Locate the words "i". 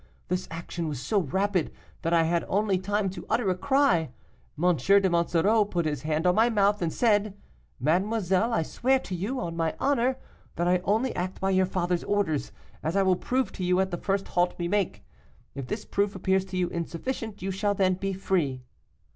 2.11-2.23, 8.51-8.63, 10.67-10.81, 12.95-13.03